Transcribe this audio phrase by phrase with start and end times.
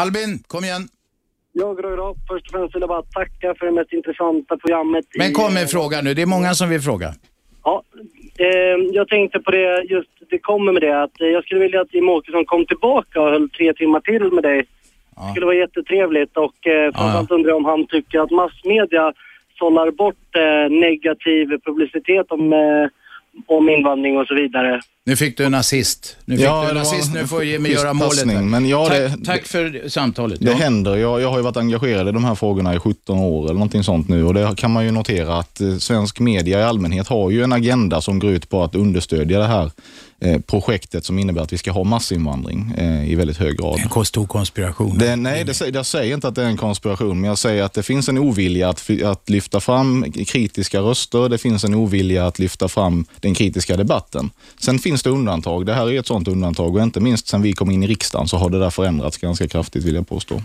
[0.00, 0.88] Albin, kom igen.
[1.52, 2.14] Ja, bra, bra.
[2.28, 5.04] Först och främst vill jag bara tacka för det mest intressanta programmet.
[5.18, 6.14] Men kom med fråga nu.
[6.14, 7.14] Det är många som vill fråga.
[7.64, 7.82] Ja,
[8.38, 11.80] eh, jag tänkte på det, just det kommer med det, att eh, jag skulle vilja
[11.80, 14.66] att Jimmie Åkesson kom tillbaka och höll tre timmar till med dig.
[15.16, 19.12] Det skulle vara jättetrevligt och eh, framförallt undrar jag om han tycker att massmedia
[19.58, 22.86] sållar bort eh, negativ publicitet om, eh,
[23.46, 24.80] om invandring och så vidare.
[25.06, 26.16] Nu fick du en assist.
[26.24, 27.14] Nu fick Ja, du en assist.
[27.14, 28.26] Nu får Jimmy göra målet.
[28.44, 30.40] men ja, tack, det- tack för samtalet.
[30.40, 30.56] Det Ja.
[30.56, 30.96] händer.
[30.96, 33.82] Jag, jag har ju varit engagerad i de här frågorna i 17 år eller någonting
[33.84, 37.30] sånt nu och det kan man ju notera att eh, svensk media i allmänhet har
[37.30, 39.70] ju en agenda som går ut på att understödja det här
[40.46, 43.80] projektet som innebär att vi ska ha massinvandring eh, i väldigt hög grad.
[43.96, 44.98] En stor konspiration.
[44.98, 47.72] Det, nej, det, jag säger inte att det är en konspiration, men jag säger att
[47.72, 51.28] det finns en ovilja att, att lyfta fram kritiska röster.
[51.28, 54.30] Det finns en ovilja att lyfta fram den kritiska debatten.
[54.60, 55.66] Sen finns det undantag.
[55.66, 58.28] Det här är ett sådant undantag och inte minst sen vi kom in i riksdagen
[58.28, 60.42] så har det där förändrats ganska kraftigt vill jag påstå.